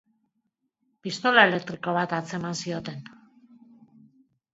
Pistola 1.07 1.43
elektriko 1.49 1.93
bat 1.97 2.15
atzeman 2.19 2.57
zioten. 2.63 3.05